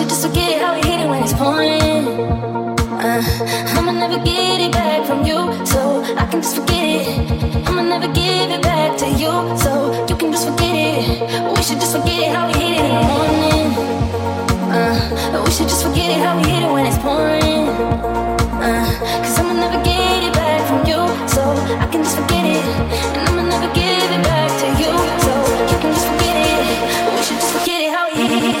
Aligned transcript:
Should 0.00 0.08
just 0.08 0.26
forget 0.26 0.62
how 0.62 0.74
we 0.74 0.80
hit 0.80 1.00
it 1.00 1.08
when 1.10 1.22
it's 1.22 1.34
pouring. 1.34 2.06
Uh, 3.04 3.22
I'ma 3.76 3.92
never 3.92 4.16
get 4.24 4.58
it 4.58 4.72
back 4.72 5.06
from 5.06 5.26
you, 5.26 5.52
so 5.66 6.02
I 6.16 6.24
can 6.24 6.40
just 6.40 6.56
forget 6.56 6.84
it. 7.04 7.68
I'ma 7.68 7.82
never 7.82 8.08
give 8.08 8.48
it 8.50 8.62
back 8.62 8.96
to 9.00 9.06
you, 9.06 9.32
so 9.58 9.92
you 10.08 10.16
can 10.16 10.32
just 10.32 10.48
forget 10.48 10.72
it. 10.72 11.04
We 11.54 11.62
should 11.62 11.80
just 11.80 11.94
forget 11.94 12.34
how 12.34 12.46
we 12.48 12.54
hit 12.54 12.80
it 12.80 12.84
in 12.88 12.94
the 12.96 13.04
morning. 13.12 13.66
Uh, 14.72 15.42
we 15.44 15.50
should 15.50 15.68
just 15.68 15.84
forget 15.84 16.08
it 16.16 16.20
how 16.24 16.34
we 16.38 16.48
hit 16.48 16.62
it 16.62 16.72
when 16.72 16.86
it's 16.86 16.96
pouring. 16.96 17.68
Uh, 18.56 18.88
Cause 19.20 19.38
I'ma 19.38 19.52
never 19.52 19.84
get 19.84 20.24
it 20.24 20.32
back 20.32 20.64
from 20.66 20.80
you, 20.88 21.00
so 21.28 21.42
I 21.76 21.86
can 21.92 22.02
just 22.02 22.16
forget 22.16 22.46
it. 22.46 22.64
And 23.20 23.28
I'ma 23.28 23.42
never 23.52 23.68
give 23.76 24.08
it 24.16 24.22
back 24.24 24.48
to 24.64 24.66
you, 24.80 24.92
so 25.24 25.32
you 25.68 25.76
can 25.76 25.92
just 25.92 26.06
forget 26.08 26.36
it. 26.40 26.56
We 27.12 27.20
should 27.22 27.36
just 27.36 27.52
forget 27.52 27.80
it 27.84 27.89
how 28.20 28.60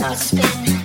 start 0.00 0.18
spinning. 0.18 0.79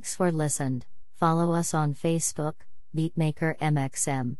Thanks 0.00 0.16
for 0.16 0.32
listened. 0.32 0.86
Follow 1.14 1.52
us 1.52 1.74
on 1.74 1.92
Facebook, 1.92 2.54
Beatmaker 2.96 3.58
MXM. 3.58 4.38